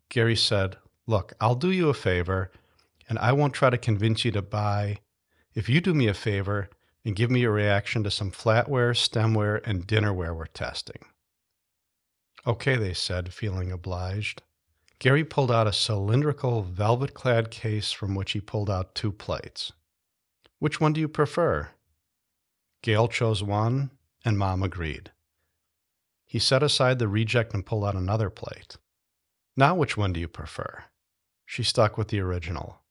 Gary 0.08 0.38
said, 0.38 0.78
Look, 1.06 1.34
I'll 1.42 1.56
do 1.56 1.70
you 1.70 1.90
a 1.90 1.94
favor, 1.94 2.50
and 3.10 3.20
I 3.20 3.34
won't 3.34 3.54
try 3.54 3.70
to 3.70 3.78
convince 3.78 4.24
you 4.24 4.32
to 4.32 4.42
buy. 4.42 5.00
If 5.54 5.68
you 5.68 5.82
do 5.82 5.94
me 5.94 6.08
a 6.08 6.14
favor 6.14 6.70
and 7.06 7.16
give 7.16 7.32
me 7.32 7.44
a 7.44 7.50
reaction 7.50 8.04
to 8.04 8.12
some 8.12 8.32
flatware, 8.32 8.92
stemware, 8.92 9.62
and 9.66 9.88
dinnerware 9.88 10.36
we're 10.36 10.46
testing. 10.46 11.06
Okay, 12.46 12.76
they 12.76 12.94
said, 12.94 13.34
feeling 13.34 13.72
obliged. 13.72 14.42
Gary 15.00 15.24
pulled 15.24 15.52
out 15.52 15.68
a 15.68 15.74
cylindrical, 15.74 16.62
velvet 16.62 17.14
clad 17.14 17.52
case 17.52 17.92
from 17.92 18.16
which 18.16 18.34
he 18.34 18.42
pulled 18.42 18.70
out 18.70 18.96
two 18.96 19.12
plates. 19.12 19.72
Which 20.60 20.82
one 20.82 20.92
do 20.92 21.00
you 21.00 21.08
prefer? 21.08 21.70
Gail 22.82 23.08
chose 23.08 23.42
one, 23.42 23.92
and 24.26 24.38
Mom 24.38 24.62
agreed. 24.62 25.12
He 26.26 26.38
set 26.38 26.62
aside 26.62 27.00
the 27.00 27.08
reject 27.08 27.54
and 27.54 27.66
pulled 27.66 27.86
out 27.86 27.96
another 27.96 28.30
plate. 28.30 28.78
Now, 29.56 29.74
which 29.74 29.98
one 29.98 30.14
do 30.14 30.20
you 30.20 30.28
prefer? 30.28 30.84
She 31.46 31.64
stuck 31.64 31.98
with 31.98 32.10
the 32.10 32.20
original. 32.20 32.82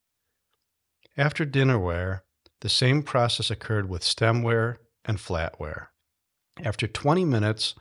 After 1.17 1.47
dinnerware, 1.47 2.23
The 2.61 2.69
same 2.69 3.03
process 3.03 3.51
occurred 3.51 3.89
with 3.89 4.03
stemware 4.03 4.77
and 5.05 5.19
flatware. 5.19 5.89
After 6.63 6.89
20 6.89 7.25
minutes, 7.25 7.75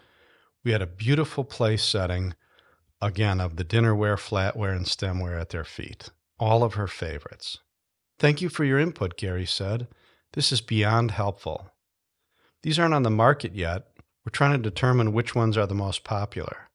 we 0.63 0.71
had 0.71 0.81
a 0.81 0.87
beautiful 0.87 1.43
place 1.43 1.83
setting, 1.83 2.35
again, 3.01 3.41
of 3.41 3.55
the 3.55 3.65
dinnerware, 3.65 4.17
flatware, 4.17 4.75
and 4.75 4.85
stemware 4.85 5.39
at 5.39 5.49
their 5.49 5.63
feet, 5.63 6.09
all 6.39 6.63
of 6.63 6.75
her 6.75 6.87
favorites. 6.87 7.59
Thank 8.19 8.41
you 8.41 8.49
for 8.49 8.63
your 8.63 8.79
input, 8.79 9.17
Gary 9.17 9.45
said. 9.45 9.87
This 10.33 10.51
is 10.51 10.61
beyond 10.61 11.11
helpful. 11.11 11.71
These 12.63 12.77
aren't 12.77 12.93
on 12.93 13.03
the 13.03 13.09
market 13.09 13.55
yet. 13.55 13.87
We're 14.25 14.31
trying 14.31 14.51
to 14.51 14.69
determine 14.69 15.13
which 15.13 15.33
ones 15.33 15.57
are 15.57 15.67
the 15.67 15.73
most 15.73 16.03
popular. 16.03 16.67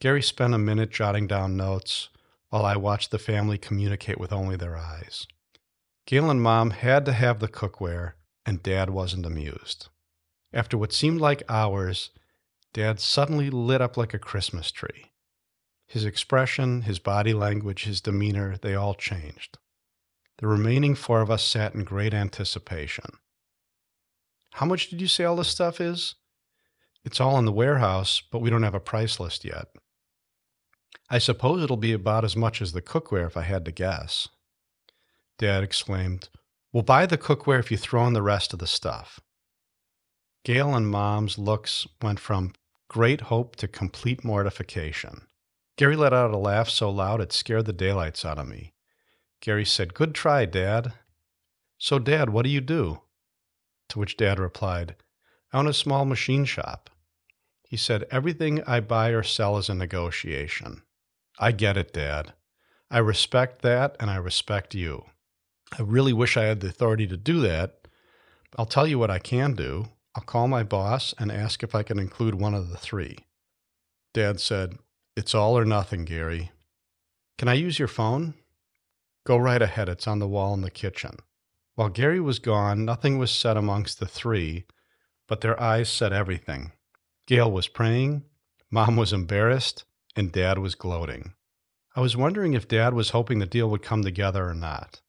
Gary 0.00 0.22
spent 0.22 0.52
a 0.52 0.58
minute 0.58 0.90
jotting 0.90 1.26
down 1.26 1.56
notes 1.56 2.08
while 2.48 2.66
I 2.66 2.76
watched 2.76 3.10
the 3.10 3.18
family 3.18 3.56
communicate 3.56 4.18
with 4.18 4.32
only 4.32 4.56
their 4.56 4.76
eyes. 4.76 5.26
Gail 6.06 6.30
and 6.30 6.42
Mom 6.42 6.70
had 6.70 7.04
to 7.06 7.12
have 7.12 7.38
the 7.38 7.48
cookware, 7.48 8.14
and 8.44 8.62
Dad 8.62 8.90
wasn't 8.90 9.26
amused. 9.26 9.88
After 10.52 10.76
what 10.76 10.92
seemed 10.92 11.20
like 11.20 11.42
hours, 11.48 12.10
Dad 12.72 13.00
suddenly 13.00 13.50
lit 13.50 13.80
up 13.80 13.96
like 13.96 14.12
a 14.12 14.18
Christmas 14.18 14.70
tree. 14.70 15.12
His 15.86 16.04
expression, 16.04 16.82
his 16.82 16.98
body 16.98 17.34
language, 17.34 17.84
his 17.84 18.00
demeanor, 18.00 18.56
they 18.56 18.74
all 18.74 18.94
changed. 18.94 19.58
The 20.38 20.46
remaining 20.46 20.94
four 20.94 21.20
of 21.20 21.30
us 21.30 21.44
sat 21.44 21.74
in 21.74 21.84
great 21.84 22.14
anticipation. 22.14 23.04
How 24.54 24.66
much 24.66 24.88
did 24.88 25.00
you 25.00 25.06
say 25.06 25.24
all 25.24 25.36
this 25.36 25.48
stuff 25.48 25.80
is? 25.80 26.16
It's 27.04 27.20
all 27.20 27.38
in 27.38 27.44
the 27.44 27.52
warehouse, 27.52 28.22
but 28.30 28.40
we 28.40 28.50
don't 28.50 28.62
have 28.62 28.74
a 28.74 28.80
price 28.80 29.20
list 29.20 29.44
yet. 29.44 29.68
I 31.10 31.18
suppose 31.18 31.62
it'll 31.62 31.76
be 31.76 31.92
about 31.92 32.24
as 32.24 32.36
much 32.36 32.62
as 32.62 32.72
the 32.72 32.82
cookware 32.82 33.26
if 33.26 33.36
I 33.36 33.42
had 33.42 33.64
to 33.66 33.72
guess. 33.72 34.28
Dad 35.42 35.64
exclaimed, 35.64 36.28
We'll 36.72 36.84
buy 36.84 37.04
the 37.04 37.18
cookware 37.18 37.58
if 37.58 37.72
you 37.72 37.76
throw 37.76 38.06
in 38.06 38.12
the 38.12 38.22
rest 38.22 38.52
of 38.52 38.60
the 38.60 38.66
stuff. 38.68 39.18
Gail 40.44 40.72
and 40.72 40.88
Mom's 40.88 41.36
looks 41.36 41.84
went 42.00 42.20
from 42.20 42.52
great 42.86 43.22
hope 43.22 43.56
to 43.56 43.66
complete 43.66 44.22
mortification. 44.22 45.26
Gary 45.76 45.96
let 45.96 46.12
out 46.12 46.30
a 46.30 46.36
laugh 46.36 46.68
so 46.68 46.88
loud 46.88 47.20
it 47.20 47.32
scared 47.32 47.66
the 47.66 47.72
daylights 47.72 48.24
out 48.24 48.38
of 48.38 48.46
me. 48.46 48.72
Gary 49.40 49.64
said, 49.64 49.94
Good 49.94 50.14
try, 50.14 50.44
Dad. 50.44 50.92
So, 51.76 51.98
Dad, 51.98 52.30
what 52.30 52.44
do 52.44 52.48
you 52.48 52.60
do? 52.60 53.00
To 53.88 53.98
which 53.98 54.16
Dad 54.16 54.38
replied, 54.38 54.94
I 55.52 55.58
own 55.58 55.66
a 55.66 55.72
small 55.72 56.04
machine 56.04 56.44
shop. 56.44 56.88
He 57.64 57.76
said, 57.76 58.04
Everything 58.12 58.62
I 58.62 58.78
buy 58.78 59.08
or 59.08 59.24
sell 59.24 59.58
is 59.58 59.68
a 59.68 59.74
negotiation. 59.74 60.82
I 61.40 61.50
get 61.50 61.76
it, 61.76 61.92
Dad. 61.92 62.32
I 62.92 62.98
respect 62.98 63.62
that, 63.62 63.96
and 63.98 64.08
I 64.08 64.18
respect 64.18 64.76
you. 64.76 65.06
I 65.78 65.82
really 65.82 66.12
wish 66.12 66.36
I 66.36 66.44
had 66.44 66.60
the 66.60 66.68
authority 66.68 67.06
to 67.06 67.16
do 67.16 67.40
that. 67.40 67.88
I'll 68.58 68.66
tell 68.66 68.86
you 68.86 68.98
what 68.98 69.10
I 69.10 69.18
can 69.18 69.54
do. 69.54 69.86
I'll 70.14 70.22
call 70.22 70.46
my 70.46 70.62
boss 70.62 71.14
and 71.18 71.32
ask 71.32 71.62
if 71.62 71.74
I 71.74 71.82
can 71.82 71.98
include 71.98 72.34
one 72.34 72.54
of 72.54 72.68
the 72.68 72.76
three. 72.76 73.18
Dad 74.12 74.40
said, 74.40 74.78
It's 75.16 75.34
all 75.34 75.56
or 75.56 75.64
nothing, 75.64 76.04
Gary. 76.04 76.50
Can 77.38 77.48
I 77.48 77.54
use 77.54 77.78
your 77.78 77.88
phone? 77.88 78.34
Go 79.24 79.36
right 79.36 79.62
ahead, 79.62 79.88
it's 79.88 80.06
on 80.06 80.18
the 80.18 80.28
wall 80.28 80.52
in 80.52 80.60
the 80.60 80.70
kitchen. 80.70 81.16
While 81.74 81.88
Gary 81.88 82.20
was 82.20 82.38
gone, 82.38 82.84
nothing 82.84 83.18
was 83.18 83.30
said 83.30 83.56
amongst 83.56 83.98
the 83.98 84.06
three, 84.06 84.66
but 85.26 85.40
their 85.40 85.60
eyes 85.60 85.88
said 85.88 86.12
everything. 86.12 86.72
Gail 87.26 87.50
was 87.50 87.68
praying, 87.68 88.24
Mom 88.70 88.96
was 88.96 89.12
embarrassed, 89.12 89.84
and 90.16 90.32
Dad 90.32 90.58
was 90.58 90.74
gloating. 90.74 91.34
I 91.94 92.00
was 92.00 92.16
wondering 92.16 92.54
if 92.54 92.68
Dad 92.68 92.94
was 92.94 93.10
hoping 93.10 93.38
the 93.38 93.46
deal 93.46 93.68
would 93.68 93.82
come 93.82 94.02
together 94.02 94.48
or 94.48 94.54
not. 94.54 95.01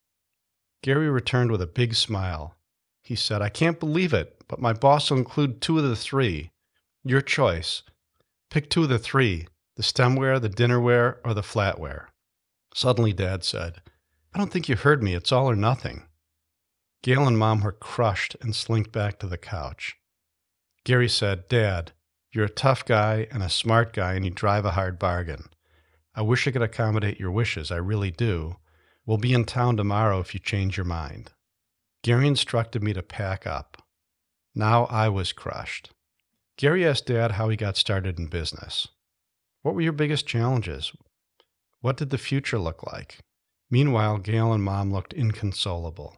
Gary 0.83 1.09
returned 1.09 1.49
with 1.49 1.61
a 1.61 1.65
big 1.65 1.95
smile. 1.95 2.55
He 3.01 3.15
said, 3.15 3.41
I 3.41 3.47
can't 3.47 3.79
believe 3.79 4.13
it, 4.13 4.43
but 4.49 4.59
my 4.59 4.73
boss 4.73 5.09
will 5.09 5.17
include 5.17 5.61
two 5.61 5.77
of 5.77 5.85
the 5.85 5.95
three. 5.95 6.51
Your 7.05 7.21
choice. 7.21 7.83
Pick 8.51 8.69
two 8.69 8.83
of 8.83 8.89
the 8.89 8.99
three 8.99 9.47
the 9.75 9.81
stemware, 9.81 10.39
the 10.39 10.49
dinnerware, 10.49 11.17
or 11.25 11.33
the 11.33 11.41
flatware. 11.41 12.07
Suddenly, 12.75 13.11
Dad 13.13 13.43
said, 13.43 13.81
I 14.31 14.37
don't 14.37 14.51
think 14.51 14.69
you 14.69 14.75
heard 14.75 15.01
me. 15.01 15.15
It's 15.15 15.31
all 15.31 15.49
or 15.49 15.55
nothing. 15.55 16.03
Gail 17.01 17.27
and 17.27 17.39
Mom 17.39 17.61
were 17.61 17.71
crushed 17.71 18.35
and 18.39 18.55
slinked 18.55 18.91
back 18.91 19.17
to 19.19 19.25
the 19.25 19.37
couch. 19.37 19.95
Gary 20.83 21.09
said, 21.09 21.47
Dad, 21.47 21.93
you're 22.31 22.45
a 22.45 22.49
tough 22.49 22.85
guy 22.85 23.27
and 23.31 23.41
a 23.41 23.49
smart 23.49 23.93
guy, 23.93 24.13
and 24.13 24.25
you 24.25 24.31
drive 24.31 24.63
a 24.63 24.71
hard 24.71 24.99
bargain. 24.99 25.45
I 26.13 26.21
wish 26.21 26.47
I 26.47 26.51
could 26.51 26.61
accommodate 26.61 27.19
your 27.19 27.31
wishes. 27.31 27.71
I 27.71 27.77
really 27.77 28.11
do. 28.11 28.57
We'll 29.05 29.17
be 29.17 29.33
in 29.33 29.45
town 29.45 29.77
tomorrow 29.77 30.19
if 30.19 30.33
you 30.33 30.39
change 30.39 30.77
your 30.77 30.85
mind. 30.85 31.31
Gary 32.03 32.27
instructed 32.27 32.81
me 32.81 32.93
to 32.93 33.01
pack 33.01 33.45
up. 33.45 33.81
Now 34.55 34.85
I 34.85 35.09
was 35.09 35.33
crushed. 35.33 35.91
Gary 36.57 36.85
asked 36.85 37.07
Dad 37.07 37.31
how 37.31 37.49
he 37.49 37.57
got 37.57 37.75
started 37.75 38.19
in 38.19 38.27
business. 38.27 38.87
What 39.61 39.75
were 39.75 39.81
your 39.81 39.93
biggest 39.93 40.27
challenges? 40.27 40.93
What 41.81 41.97
did 41.97 42.11
the 42.11 42.17
future 42.17 42.59
look 42.59 42.83
like? 42.83 43.19
Meanwhile, 43.69 44.19
Gail 44.19 44.53
and 44.53 44.63
Mom 44.63 44.91
looked 44.91 45.13
inconsolable. 45.13 46.15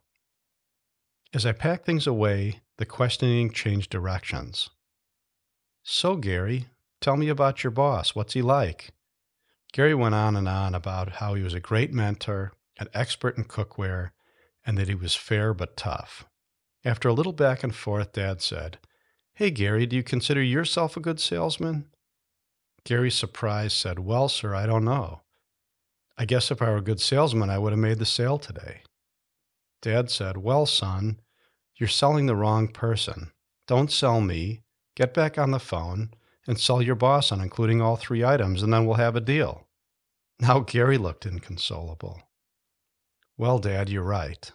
As 1.33 1.45
I 1.45 1.53
packed 1.53 1.85
things 1.85 2.05
away, 2.05 2.61
the 2.77 2.85
questioning 2.85 3.51
changed 3.51 3.89
directions. 3.89 4.69
So, 5.83 6.17
Gary, 6.17 6.67
tell 7.01 7.17
me 7.17 7.29
about 7.29 7.63
your 7.63 7.71
boss. 7.71 8.13
What's 8.13 8.33
he 8.33 8.41
like? 8.41 8.91
Gary 9.71 9.95
went 9.95 10.15
on 10.15 10.35
and 10.35 10.47
on 10.47 10.75
about 10.75 11.13
how 11.13 11.33
he 11.33 11.43
was 11.43 11.53
a 11.53 11.59
great 11.59 11.93
mentor, 11.93 12.51
an 12.77 12.87
expert 12.93 13.37
in 13.37 13.45
cookware, 13.45 14.11
and 14.65 14.77
that 14.77 14.87
he 14.87 14.95
was 14.95 15.15
fair 15.15 15.53
but 15.53 15.77
tough. 15.77 16.25
After 16.83 17.09
a 17.09 17.13
little 17.13 17.33
back 17.33 17.63
and 17.63 17.73
forth, 17.73 18.13
Dad 18.13 18.41
said, 18.41 18.77
Hey, 19.33 19.51
Gary, 19.51 19.85
do 19.85 19.95
you 19.95 20.03
consider 20.03 20.41
yourself 20.41 20.95
a 20.95 21.01
good 21.01 21.19
salesman? 21.19 21.87
Gary, 22.83 23.11
surprised, 23.11 23.75
said, 23.75 23.99
Well, 23.99 24.29
sir, 24.29 24.53
I 24.53 24.65
don't 24.65 24.85
know. 24.85 25.21
I 26.17 26.25
guess 26.25 26.51
if 26.51 26.61
I 26.61 26.69
were 26.69 26.77
a 26.77 26.81
good 26.81 27.01
salesman, 27.01 27.49
I 27.49 27.57
would 27.57 27.73
have 27.73 27.79
made 27.79 27.99
the 27.99 28.05
sale 28.05 28.37
today. 28.37 28.81
Dad 29.81 30.09
said, 30.09 30.37
Well, 30.37 30.65
son, 30.65 31.19
you're 31.75 31.89
selling 31.89 32.25
the 32.25 32.35
wrong 32.35 32.67
person. 32.69 33.31
Don't 33.67 33.91
sell 33.91 34.21
me. 34.21 34.61
Get 34.95 35.13
back 35.13 35.37
on 35.37 35.51
the 35.51 35.59
phone 35.59 36.11
and 36.47 36.59
sell 36.59 36.81
your 36.81 36.95
boss 36.95 37.31
on 37.31 37.41
including 37.41 37.81
all 37.81 37.95
three 37.95 38.23
items, 38.23 38.63
and 38.63 38.71
then 38.71 38.85
we'll 38.85 38.95
have 38.95 39.15
a 39.15 39.21
deal. 39.21 39.67
Now 40.39 40.59
Gary 40.59 40.97
looked 40.97 41.25
inconsolable. 41.25 42.21
Well, 43.37 43.59
Dad, 43.59 43.89
you're 43.89 44.03
right. 44.03 44.51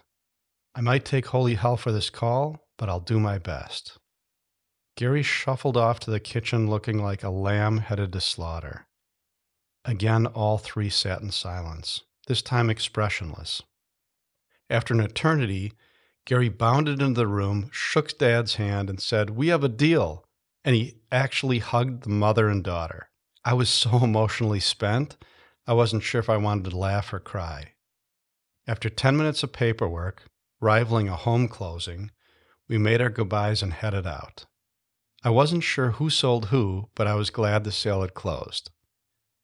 I 0.73 0.81
might 0.81 1.05
take 1.05 1.27
holy 1.27 1.55
hell 1.55 1.77
for 1.77 1.91
this 1.91 2.09
call, 2.09 2.67
but 2.77 2.89
I'll 2.89 2.99
do 2.99 3.19
my 3.19 3.37
best. 3.37 3.99
Gary 4.97 5.21
shuffled 5.21 5.77
off 5.77 5.99
to 6.01 6.11
the 6.11 6.19
kitchen 6.19 6.69
looking 6.69 6.97
like 6.97 7.23
a 7.23 7.29
lamb 7.29 7.77
headed 7.77 8.11
to 8.13 8.21
slaughter. 8.21 8.87
Again, 9.85 10.25
all 10.25 10.57
three 10.57 10.89
sat 10.89 11.21
in 11.21 11.31
silence, 11.31 12.01
this 12.27 12.41
time 12.41 12.69
expressionless. 12.69 13.61
After 14.69 14.93
an 14.93 14.99
eternity, 14.99 15.73
Gary 16.25 16.49
bounded 16.49 17.01
into 17.01 17.19
the 17.19 17.27
room, 17.27 17.69
shook 17.71 18.17
Dad's 18.17 18.55
hand, 18.55 18.89
and 18.89 18.99
said, 18.99 19.31
We 19.31 19.49
have 19.49 19.63
a 19.63 19.69
deal. 19.69 20.25
And 20.63 20.75
he 20.75 21.01
actually 21.11 21.59
hugged 21.59 22.03
the 22.03 22.09
mother 22.09 22.47
and 22.47 22.63
daughter. 22.63 23.09
I 23.43 23.53
was 23.53 23.69
so 23.69 23.97
emotionally 24.03 24.59
spent, 24.59 25.17
I 25.67 25.73
wasn't 25.73 26.03
sure 26.03 26.19
if 26.19 26.29
I 26.29 26.37
wanted 26.37 26.69
to 26.71 26.77
laugh 26.77 27.13
or 27.13 27.19
cry. 27.19 27.73
After 28.67 28.89
10 28.89 29.17
minutes 29.17 29.43
of 29.43 29.53
paperwork, 29.53 30.23
rivaling 30.59 31.09
a 31.09 31.15
home 31.15 31.47
closing, 31.47 32.11
we 32.67 32.77
made 32.77 33.01
our 33.01 33.09
goodbyes 33.09 33.63
and 33.63 33.73
headed 33.73 34.05
out. 34.05 34.45
I 35.23 35.29
wasn't 35.29 35.63
sure 35.63 35.91
who 35.91 36.09
sold 36.09 36.47
who, 36.47 36.89
but 36.95 37.07
I 37.07 37.15
was 37.15 37.29
glad 37.29 37.63
the 37.63 37.71
sale 37.71 38.01
had 38.01 38.13
closed. 38.13 38.69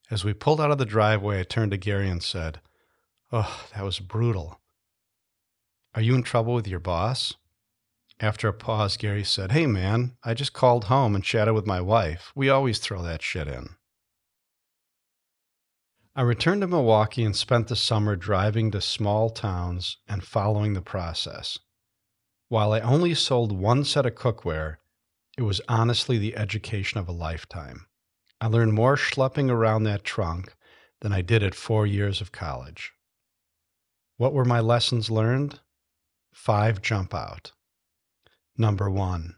As 0.09 0.23
we 0.23 0.33
pulled 0.33 0.61
out 0.61 0.71
of 0.71 0.77
the 0.77 0.85
driveway, 0.85 1.39
I 1.39 1.43
turned 1.43 1.71
to 1.71 1.77
Gary 1.77 2.09
and 2.09 2.23
said, 2.23 2.61
Oh, 3.31 3.65
that 3.75 3.83
was 3.83 3.99
brutal. 3.99 4.61
Are 5.93 6.01
you 6.01 6.15
in 6.15 6.23
trouble 6.23 6.53
with 6.53 6.67
your 6.67 6.79
boss? 6.79 7.33
After 8.19 8.47
a 8.47 8.53
pause, 8.53 8.97
Gary 8.97 9.23
said, 9.23 9.51
Hey, 9.51 9.65
man, 9.65 10.15
I 10.23 10.33
just 10.33 10.53
called 10.53 10.85
home 10.85 11.13
and 11.13 11.23
chatted 11.23 11.53
with 11.53 11.67
my 11.67 11.81
wife. 11.81 12.31
We 12.35 12.49
always 12.49 12.79
throw 12.79 13.01
that 13.03 13.21
shit 13.21 13.47
in. 13.47 13.76
I 16.17 16.23
returned 16.23 16.61
to 16.61 16.67
Milwaukee 16.67 17.23
and 17.23 17.35
spent 17.35 17.67
the 17.67 17.75
summer 17.75 18.15
driving 18.15 18.71
to 18.71 18.81
small 18.81 19.29
towns 19.29 19.97
and 20.07 20.23
following 20.23 20.73
the 20.73 20.81
process. 20.81 21.59
While 22.49 22.73
I 22.73 22.79
only 22.79 23.13
sold 23.13 23.51
one 23.51 23.83
set 23.83 24.07
of 24.07 24.15
cookware, 24.15 24.77
it 25.37 25.43
was 25.43 25.61
honestly 25.69 26.17
the 26.17 26.35
education 26.35 26.99
of 26.99 27.07
a 27.07 27.11
lifetime. 27.11 27.85
I 28.41 28.47
learned 28.47 28.73
more 28.73 28.95
schlepping 28.95 29.51
around 29.51 29.83
that 29.83 30.03
trunk 30.03 30.55
than 31.01 31.13
I 31.13 31.21
did 31.21 31.43
at 31.43 31.53
four 31.53 31.85
years 31.85 32.19
of 32.19 32.31
college. 32.31 32.93
What 34.15 34.33
were 34.33 34.43
my 34.43 34.59
lessons 34.59 35.11
learned? 35.11 35.59
Five 36.33 36.81
jump 36.81 37.13
out. 37.13 37.51
Number 38.57 38.89
one, 38.89 39.35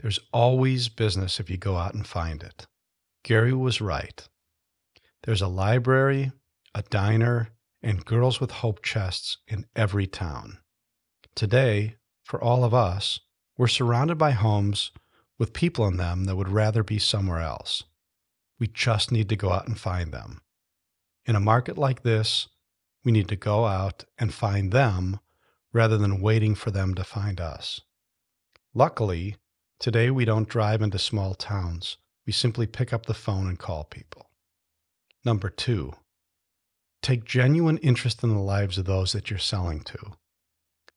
there's 0.00 0.18
always 0.32 0.88
business 0.88 1.38
if 1.38 1.48
you 1.48 1.56
go 1.56 1.76
out 1.76 1.94
and 1.94 2.04
find 2.04 2.42
it. 2.42 2.66
Gary 3.22 3.52
was 3.52 3.80
right. 3.80 4.28
There's 5.24 5.42
a 5.42 5.48
library, 5.48 6.32
a 6.74 6.82
diner, 6.82 7.50
and 7.82 8.04
Girls 8.04 8.40
with 8.40 8.50
Hope 8.50 8.82
chests 8.82 9.36
in 9.46 9.66
every 9.76 10.06
town. 10.06 10.58
Today, 11.34 11.96
for 12.24 12.42
all 12.42 12.64
of 12.64 12.72
us, 12.72 13.20
we're 13.58 13.66
surrounded 13.66 14.16
by 14.16 14.30
homes 14.30 14.92
with 15.38 15.52
people 15.52 15.86
in 15.86 15.98
them 15.98 16.24
that 16.24 16.36
would 16.36 16.48
rather 16.48 16.82
be 16.82 16.98
somewhere 16.98 17.40
else. 17.40 17.84
We 18.58 18.66
just 18.66 19.12
need 19.12 19.28
to 19.28 19.36
go 19.36 19.52
out 19.52 19.68
and 19.68 19.78
find 19.78 20.10
them. 20.10 20.40
In 21.26 21.36
a 21.36 21.40
market 21.40 21.76
like 21.76 22.02
this, 22.02 22.48
we 23.04 23.12
need 23.12 23.28
to 23.28 23.36
go 23.36 23.66
out 23.66 24.04
and 24.18 24.32
find 24.32 24.72
them 24.72 25.20
rather 25.72 25.98
than 25.98 26.22
waiting 26.22 26.54
for 26.54 26.70
them 26.70 26.94
to 26.94 27.04
find 27.04 27.40
us. 27.40 27.82
Luckily, 28.72 29.36
today 29.78 30.10
we 30.10 30.24
don't 30.24 30.48
drive 30.48 30.80
into 30.80 30.98
small 30.98 31.34
towns. 31.34 31.98
We 32.26 32.32
simply 32.32 32.66
pick 32.66 32.94
up 32.94 33.04
the 33.04 33.14
phone 33.14 33.46
and 33.46 33.58
call 33.58 33.84
people. 33.84 34.29
Number 35.24 35.50
two, 35.50 35.92
take 37.02 37.24
genuine 37.24 37.76
interest 37.78 38.22
in 38.22 38.30
the 38.30 38.40
lives 38.40 38.78
of 38.78 38.86
those 38.86 39.12
that 39.12 39.28
you're 39.28 39.38
selling 39.38 39.80
to. 39.82 39.98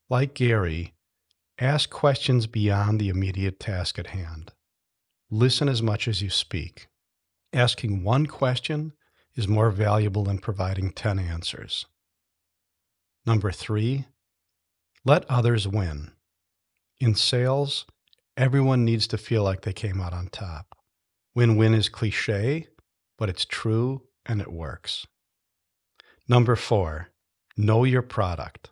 Like 0.09 0.33
Gary, 0.33 0.93
ask 1.59 1.89
questions 1.89 2.47
beyond 2.47 2.99
the 2.99 3.09
immediate 3.09 3.59
task 3.59 3.99
at 3.99 4.07
hand. 4.07 4.53
Listen 5.29 5.67
as 5.67 5.81
much 5.81 6.07
as 6.07 6.21
you 6.21 6.29
speak. 6.29 6.87
Asking 7.51 8.03
one 8.03 8.25
question 8.27 8.93
is 9.35 9.47
more 9.47 9.71
valuable 9.71 10.23
than 10.23 10.39
providing 10.39 10.91
10 10.91 11.19
answers. 11.19 11.85
Number 13.25 13.51
three, 13.51 14.05
let 15.03 15.29
others 15.29 15.67
win. 15.67 16.11
In 16.99 17.13
sales, 17.15 17.85
everyone 18.37 18.85
needs 18.85 19.05
to 19.07 19.17
feel 19.17 19.43
like 19.43 19.61
they 19.61 19.73
came 19.73 19.99
out 19.99 20.13
on 20.13 20.27
top. 20.27 20.77
Win 21.35 21.57
win 21.57 21.73
is 21.73 21.89
cliche, 21.89 22.67
but 23.17 23.27
it's 23.27 23.45
true 23.45 24.03
and 24.25 24.41
it 24.41 24.51
works. 24.51 25.05
Number 26.27 26.55
four, 26.55 27.09
know 27.57 27.83
your 27.83 28.01
product. 28.01 28.71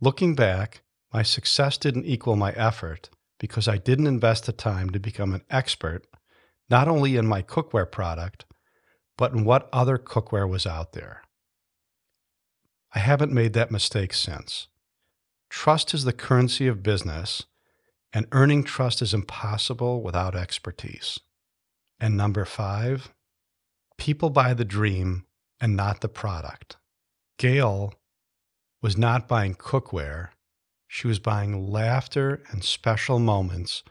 Looking 0.00 0.34
back, 0.34 0.82
my 1.12 1.22
success 1.22 1.76
didn't 1.76 2.06
equal 2.06 2.36
my 2.36 2.52
effort 2.52 3.10
because 3.38 3.68
I 3.68 3.78
didn't 3.78 4.06
invest 4.06 4.46
the 4.46 4.52
time 4.52 4.90
to 4.90 5.00
become 5.00 5.32
an 5.34 5.42
expert, 5.50 6.06
not 6.68 6.88
only 6.88 7.16
in 7.16 7.26
my 7.26 7.42
cookware 7.42 7.90
product, 7.90 8.44
but 9.16 9.32
in 9.32 9.44
what 9.44 9.68
other 9.72 9.98
cookware 9.98 10.48
was 10.48 10.66
out 10.66 10.92
there. 10.92 11.22
I 12.92 12.98
haven't 12.98 13.32
made 13.32 13.52
that 13.52 13.70
mistake 13.70 14.12
since. 14.12 14.66
Trust 15.48 15.94
is 15.94 16.04
the 16.04 16.12
currency 16.12 16.66
of 16.66 16.82
business, 16.82 17.44
and 18.12 18.26
earning 18.32 18.64
trust 18.64 19.02
is 19.02 19.14
impossible 19.14 20.02
without 20.02 20.34
expertise. 20.34 21.20
And 22.00 22.16
number 22.16 22.44
five, 22.44 23.12
people 24.00 24.30
buy 24.30 24.54
the 24.54 24.64
dream 24.64 25.26
and 25.60 25.76
not 25.76 26.00
the 26.00 26.08
product. 26.08 26.78
Gail 27.38 27.92
was 28.82 28.96
not 28.96 29.28
buying 29.28 29.54
cookware, 29.54 30.30
she 30.88 31.06
was 31.06 31.18
buying 31.18 31.70
laughter 31.70 32.42
and 32.50 32.64
special 32.64 33.18
moments 33.18 33.84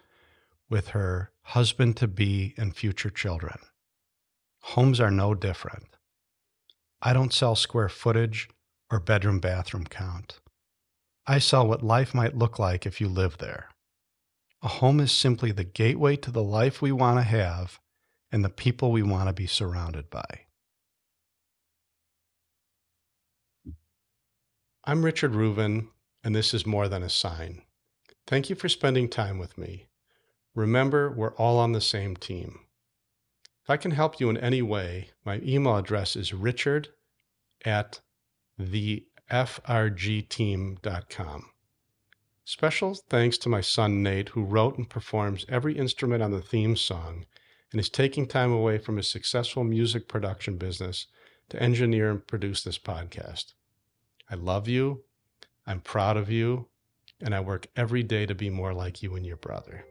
with 0.68 0.90
her 0.90 1.32
husband 1.44 1.96
to 1.96 2.08
be 2.08 2.56
and 2.58 2.76
future 2.76 3.12
children. 3.12 3.60
Homes 4.62 5.00
are 5.00 5.12
no 5.12 5.36
different. 5.36 5.86
I 7.02 7.14
don't 7.14 7.32
sell 7.32 7.56
square 7.56 7.88
footage 7.88 8.50
or 8.92 9.00
bedroom 9.00 9.40
bathroom 9.40 9.86
count. 9.86 10.40
I 11.28 11.38
sell 11.38 11.68
what 11.68 11.84
life 11.84 12.16
might 12.16 12.36
look 12.36 12.58
like 12.58 12.88
if 12.88 13.00
you 13.00 13.08
live 13.08 13.38
there. 13.38 13.70
A 14.64 14.68
home 14.68 15.00
is 15.00 15.12
simply 15.12 15.52
the 15.52 15.64
gateway 15.64 16.16
to 16.18 16.32
the 16.32 16.44
life 16.44 16.82
we 16.82 16.92
want 16.92 17.20
to 17.20 17.24
have 17.24 17.80
and 18.32 18.44
the 18.44 18.50
people 18.50 18.92
we 18.92 19.04
want 19.04 19.28
to 19.28 19.34
be 19.34 19.48
surrounded 19.48 20.10
by. 20.10 20.46
I'm 24.86 25.04
Richard 25.06 25.34
Reuven, 25.34 25.90
and 26.24 26.36
this 26.36 26.54
is 26.54 26.66
More 26.66 26.88
Than 26.88 27.04
a 27.04 27.10
Sign. 27.10 27.62
Thank 28.26 28.50
you 28.50 28.56
for 28.56 28.70
spending 28.70 29.10
time 29.10 29.38
with 29.38 29.58
me. 29.58 29.88
Remember, 30.56 31.12
we're 31.12 31.36
all 31.36 31.58
on 31.60 31.74
the 31.74 31.82
same 31.82 32.16
team. 32.16 32.62
If 33.64 33.70
I 33.70 33.78
can 33.78 33.92
help 33.92 34.20
you 34.20 34.30
in 34.30 34.38
any 34.38 34.64
way, 34.64 35.12
my 35.24 35.40
email 35.44 35.78
address 35.78 36.16
is 36.16 36.34
richard 36.34 36.90
at 37.66 38.00
the 38.58 39.06
frgteam.com. 39.32 40.80
Special 42.46 42.96
thanks 42.96 43.38
to 43.38 43.48
my 43.50 43.62
son 43.62 44.02
Nate, 44.02 44.30
who 44.30 44.44
wrote 44.44 44.78
and 44.78 44.90
performs 44.90 45.46
every 45.48 45.78
instrument 45.78 46.24
on 46.24 46.32
the 46.32 46.42
theme 46.42 46.76
song 46.76 47.26
and 47.72 47.80
is 47.80 47.90
taking 47.90 48.26
time 48.26 48.52
away 48.52 48.78
from 48.78 48.98
his 48.98 49.10
successful 49.10 49.64
music 49.64 50.08
production 50.08 50.58
business 50.58 51.08
to 51.50 51.62
engineer 51.62 52.12
and 52.12 52.26
produce 52.26 52.64
this 52.64 52.78
podcast. 52.78 53.54
I 54.30 54.36
love 54.36 54.68
you, 54.68 55.04
I'm 55.66 55.82
proud 55.82 56.18
of 56.18 56.32
you, 56.32 56.68
and 57.22 57.36
I 57.36 57.40
work 57.40 57.68
every 57.76 58.04
day 58.04 58.26
to 58.26 58.36
be 58.36 58.50
more 58.50 58.74
like 58.74 59.04
you 59.04 59.16
and 59.16 59.26
your 59.26 59.38
brother. 59.38 59.86